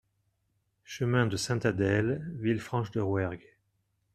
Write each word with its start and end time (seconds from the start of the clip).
Chemin 0.83 1.27
de 1.27 1.37
Sainte-Adèle, 1.37 2.27
Villefranche-de-Rouergue 2.39 3.55